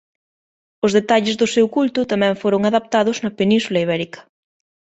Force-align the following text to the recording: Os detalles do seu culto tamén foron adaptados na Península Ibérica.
Os 0.85 0.91
detalles 0.97 1.35
do 1.41 1.47
seu 1.55 1.65
culto 1.75 1.99
tamén 2.11 2.39
foron 2.41 2.61
adaptados 2.69 3.17
na 3.23 3.35
Península 3.39 3.83
Ibérica. 3.85 4.19